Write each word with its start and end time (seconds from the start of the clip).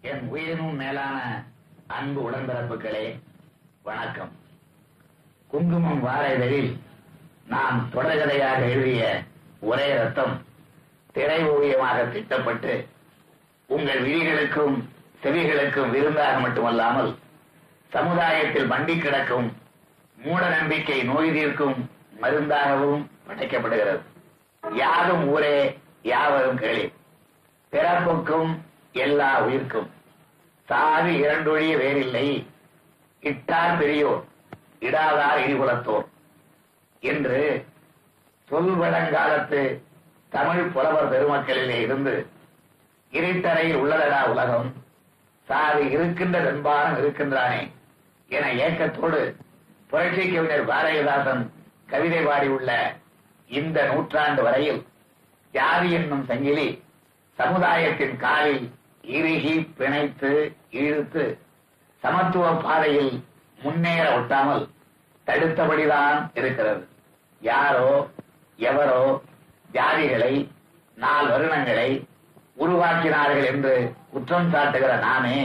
என் 0.00 0.28
உயிரினும் 0.28 0.76
மேலான 0.76 1.44
அன்பு 1.86 2.30
உடன்பிறப்புகளே 2.30 3.20
வணக்கம். 3.82 4.30
குங்குமம் 5.46 6.00
வார 6.00 6.34
இதழில் 6.34 6.80
நான் 7.46 7.88
தொடர்கதையாக 7.92 8.60
எழுதிய 8.70 9.22
ஒரே 9.60 9.96
ரத்தம் 9.96 10.44
திரை 11.12 11.48
ஓவியமாக 11.48 12.02
திட்டப்பட்டு 12.02 12.86
உங்கள் 13.66 14.02
விதிகளுக்கும் 14.02 14.84
செவிகளுக்கும் 15.22 15.90
விருந்தாக 15.90 16.40
மட்டுமல்லாமல் 16.40 17.16
சமுதாயத்தில் 17.88 18.66
வண்டி 18.66 18.98
கிடக்கும் 18.98 19.56
மூட 20.16 20.48
நம்பிக்கை 20.48 21.02
நோய் 21.02 21.32
தீர்க்கும் 21.32 21.90
மருந்தாகவும் 22.22 23.06
படைக்கப்படுகிறது. 23.28 24.00
யாரும் 24.72 25.28
ஊரே 25.28 25.78
யாவரும் 26.02 26.58
கேளி. 26.58 26.92
பிறப்புக்கும் 27.72 28.58
எல்லா 28.92 29.40
உயிர்க்கும். 29.40 29.90
சாதி 30.68 31.22
இரண்டொழிய 31.22 31.76
வேறில்லை. 31.76 32.46
இட்டார் 33.22 33.78
பெரியோர் 33.78 34.24
இடாதார் 34.80 35.42
இடிகுலத்தோர் 35.44 36.06
என்று 37.00 37.66
சொல்வழங்காலத்து 38.48 39.82
தமிழ் 40.28 40.64
புலவர் 40.64 41.10
பெருமக்களிலே 41.12 41.80
இருந்து 41.80 42.26
இருட்டறையில் 43.12 43.80
உள்ளதடா 43.80 44.22
உலகம். 44.24 44.72
சாதி 45.48 45.86
இருக்கின்ற 45.86 46.38
வெண்பாரம் 46.40 46.98
இருக்கின்றானே 46.98 47.70
என 48.28 48.52
ஏக்கத்தோடு 48.52 49.36
புரட்சி 49.86 50.32
கவிஞர் 50.32 50.68
பாரதிதாசன் 50.68 51.50
கவிதை 51.86 52.26
பாடியுள்ள 52.26 52.72
இந்த 53.48 53.84
நூற்றாண்டு 53.84 54.42
வரையில் 54.42 54.86
ஜாதி 55.52 55.92
என்னும் 55.92 56.24
சங்கிலி 56.24 56.82
சமுதாயத்தின் 57.38 58.16
காலில் 58.16 58.64
இறுகி 59.02 59.54
பிணைத்து 59.78 60.30
இழுத்து 60.70 61.24
சமத்துவ 62.02 62.46
பாதையில் 62.54 63.24
முன்னேற 63.62 64.04
ஒட்டாமல் 64.18 64.64
தடுத்தபடிதான் 65.26 66.18
இருக்கிறது. 66.34 66.82
யாரோ 67.40 68.06
எவரோ 68.56 69.22
ஜாதிகளை 69.72 70.34
நால் 70.96 71.28
வருணங்களை 71.30 71.88
உருவாக்கினார்கள் 72.56 73.44
என்று 73.44 73.94
குற்றம் 74.10 74.52
சாட்டுகிற 74.52 74.98
நாமே 74.98 75.38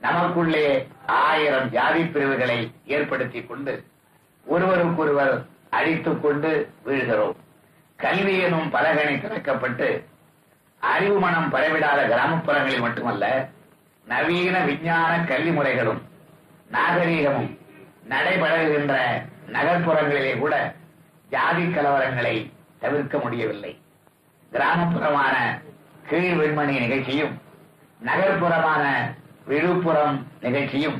நமக்குள்ளே 0.00 0.66
ஆயிரம் 1.06 1.70
ஜாதி 1.70 2.02
பிரிவுகளை 2.04 2.72
ஏற்படுத்திக் 2.86 3.48
கொண்டு 3.48 3.84
ஒருவருக்கொருவர் 4.46 5.46
அழித்துக் 5.70 6.22
கொண்டு 6.22 6.50
வீழ்கிறோம். 6.86 7.36
கல்வி 7.96 8.38
எனும் 8.38 8.70
பலகணி 8.70 9.14
திறக்கப்பட்டு 9.16 9.88
அறிவு 10.92 11.18
மனம் 11.20 11.50
பரவிடாத 11.50 12.00
கிராமப்புறங்களில் 12.06 12.80
மட்டுமல்ல 12.80 13.50
நவீன 14.06 14.56
விஞ்ஞான 14.58 15.12
கல்வி 15.24 15.50
முறைகளும் 15.50 16.00
நாகரீகமும் 16.72 17.50
நடைபெறுகின்ற 18.08 18.94
நகர்ப்புறங்களிலே 19.52 20.38
கூட 20.38 20.74
ஜாதி 21.30 21.64
கலவரங்களை 21.66 22.34
தவிர்க்க 22.78 23.18
முடியவில்லை. 23.18 23.72
கிராமப்புறமான 24.52 25.36
கீழ் 26.08 26.38
வெண்மணி 26.40 26.74
நிகழ்ச்சியும் 26.84 27.34
நகர்ப்புறமான 28.00 28.84
விழுப்புரம் 29.46 30.16
நிகழ்ச்சியும் 30.40 30.98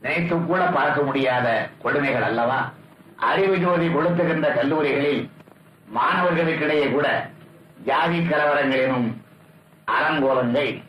நினைத்து 0.00 0.36
கூட 0.44 0.62
பார்க்க 0.66 1.02
முடியாத 1.02 1.46
கொடுமைகள் 1.82 2.22
அல்லவா? 2.22 2.60
அறிவு 3.30 3.56
ஜோதி 3.56 3.88
கொளுத்துகின்ற 3.88 4.46
கல்லூரிகளில் 4.54 5.22
மாணவர்களுக்கிடையே 5.94 6.86
கூட 6.92 7.06
ஜாதி 7.84 8.18
கலவரங்களிலும் 8.20 9.08
அலங்கோலங்கள் 9.96 10.82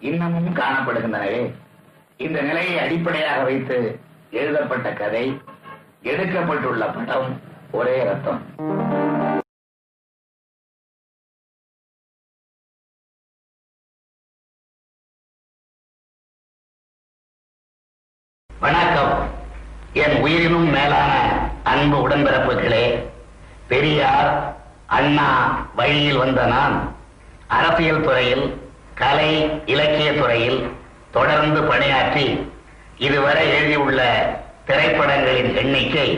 இன்னமும் 0.00 0.56
காணப்படுகின்றனவே. 0.56 1.54
இந்த 2.16 2.40
நிலையை 2.40 2.78
அடிப்படையாக 2.78 3.42
வைத்து 3.42 3.98
எழுதப்பட்ட 4.30 4.92
கதை 4.92 5.40
எடுக்கப்பட்டுள்ள 6.02 6.94
படம் 6.94 7.40
ஒரே 7.72 8.02
ரத்தம். 8.02 8.42
வணக்கம். 18.60 19.30
என் 19.92 20.20
உயிரினும் 20.20 20.70
மேலான 20.70 21.12
அன்பு 21.64 22.08
உடன்பிறப்புகளே 22.08 23.08
பெரியார் 23.68 24.56
அண்ணா 24.86 25.28
வழியில் 25.76 26.16
வந்த 26.16 26.46
நான் 26.46 26.98
அரசியல் 27.58 28.04
துறையில் 28.06 28.44
கலை 29.00 29.30
இலக்கிய 29.72 30.08
துறையில் 30.12 30.60
தொடர்ந்து 31.16 31.60
பணியாற்றி 31.70 32.26
இதுவரை 33.06 33.44
எழுதியுள்ள 33.56 34.00
திரைப்படங்களின் 34.68 35.50
எண்ணிக்கை 35.62 36.08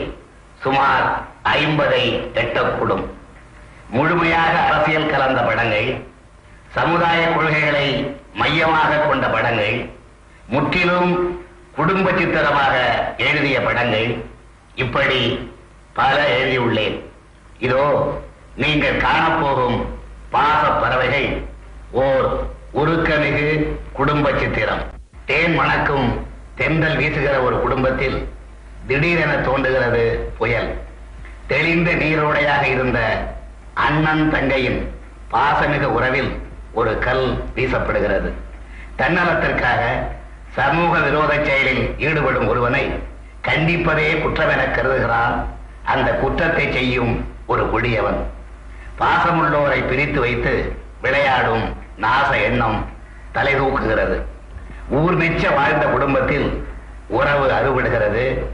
சுமார் 0.63 1.05
ஐம்பதை 1.59 2.03
எட்டக்கூடும். 2.41 3.05
முழுமையாக 3.95 4.53
அரசியல் 4.67 5.11
கலந்த 5.13 5.39
படங்கள் 5.41 5.89
சமுதாய 6.77 7.21
கொள்கைகளை 7.31 7.87
மையமாக 8.41 8.91
கொண்ட 9.07 9.25
படங்கள் 9.27 9.75
முற்றிலும் 10.53 11.11
குடும்ப 11.75 12.07
சித்திரமாக 12.19 12.75
எழுதிய 13.27 13.57
படங்கள் 13.61 14.07
இப்படி 14.83 15.19
பல 15.99 16.15
எழுதியுள்ளேன். 16.37 16.97
இதோ 17.65 17.83
நீங்கள் 18.61 19.03
காணப்போகும் 19.05 19.77
பாக 20.33 20.69
பறவைகள் 20.69 21.41
ஓர் 21.91 22.27
உருக்கமிகு 22.73 23.77
குடும்ப 23.93 24.31
சித்திரம். 24.39 24.81
தேன் 25.25 25.53
மணக்கும் 25.53 26.25
தென்றல் 26.55 26.95
வீசுகிற 26.95 27.39
ஒரு 27.39 27.61
குடும்பத்தில் 27.61 28.27
திடீரென 28.87 29.35
தோன்றுகிறது 29.35 30.33
புயல். 30.37 30.77
தெளிந்த 31.47 31.93
நீரோடையாக 31.93 32.63
இருந்த 32.63 32.99
அண்ணன் 33.73 34.31
தங்கையின் 34.31 34.93
பாசமிகு 35.31 35.83
உறவில் 35.83 36.41
ஒரு 36.73 36.99
கல் 36.99 37.43
வீசப்படுகிறது. 37.55 38.31
தன்னலத்திற்காக 38.97 39.81
சமூக 40.49 40.99
விரோத 40.99 41.33
செயலில் 41.43 41.95
ஈடுபடும் 41.99 42.47
ஒருவனை 42.47 42.85
கண்டிப்பதே 43.41 44.09
குற்றமென 44.13 44.71
கருதுகிறான். 44.71 45.45
அந்த 45.83 46.11
குற்றத்தை 46.11 46.71
செய்யும் 46.71 47.25
ஒரு 47.45 47.69
கொடியவன். 47.69 48.32
பாசமுள்ளோரை 48.99 49.87
பிரித்து 49.87 50.19
வைத்து 50.19 50.77
விளையாடும் 51.01 51.65
நாச 52.01 52.29
எண்ணம் 52.41 52.85
தலை 53.31 53.55
தூக்குகிறது 53.55 54.21
ஊர் 54.89 55.15
மிச்ச 55.17 55.55
வாழ்ந்த 55.55 55.85
குடும்பத்தில் 55.85 56.63
உறவு 57.07 57.51
அறுபடுகிறது 57.51 58.47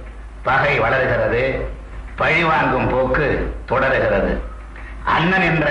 பகை 0.43 0.79
வளர்கிறது 0.79 1.67
பழிவாங்கும் 2.15 2.89
போக்கு 2.89 3.27
தொடருகிறது. 3.65 4.31
அண்ணன் 5.05 5.41
என்ற 5.41 5.67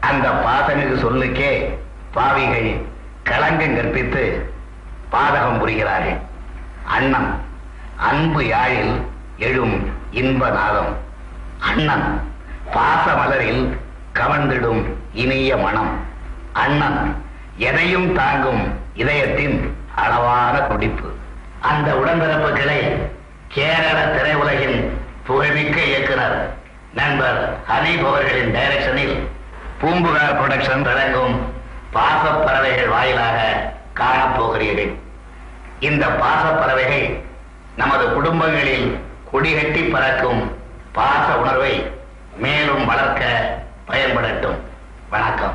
அந்த 0.00 0.28
பாசமிகு 0.44 0.96
சொல்லுக்கே 1.00 1.78
பாவிகள் 2.12 2.70
களங்கம் 3.22 3.76
கற்பித்து 3.76 4.50
பாதகம் 5.12 5.60
புரிகிறார்கள். 5.62 6.18
அண்ணன் 6.84 7.30
அன்பு 7.96 8.42
யாழில் 8.42 8.94
எழும் 9.38 9.76
இன்ப 10.10 10.48
நாதம். 10.48 10.96
அண்ணன் 11.58 12.06
பாச 12.72 13.04
மலரில் 13.16 13.80
கவர்ந்திடும் 14.18 14.82
இனிய 15.12 15.56
மனம். 15.56 15.92
அண்ணன் 16.52 17.24
எதையும் 17.56 18.14
தாங்கும் 18.14 18.62
இதயத்தின் 18.94 19.74
அளவான 19.94 20.60
துடிப்பு. 20.60 21.08
அந்த 21.60 21.92
உடன்பிறப்புகளை 21.92 22.80
கேரள 23.48 23.98
திரையுலகின் 24.14 24.78
புகழ்மிக்க 25.26 25.80
இயக்குனர் 25.80 26.36
நண்பர் 26.94 27.58
ஹனீப் 27.68 28.06
அவர்களின் 28.06 28.54
டைரக்ஷனில் 28.54 29.16
பூம்புகார் 29.80 30.36
புரொடக்ஷன் 30.38 30.82
வழங்கும் 30.82 31.34
பாசப்பறவைகள் 31.92 32.88
வாயிலாக 32.88 33.38
காணப்போகிறீர்கள் 33.94 34.92
இந்த 35.80 36.06
பாசப்பறவைகள் 36.06 37.06
நமது 37.76 38.12
குடும்பங்களில் 38.12 38.86
கொடிகட்டி 39.32 39.90
பறக்கும் 39.90 40.42
பாச 40.94 41.26
உணர்வை 41.36 41.74
மேலும் 42.36 42.84
வளர்க்க 42.84 43.51
பயன்படட்டும். 43.92 44.60
வணக்கம். 45.10 45.54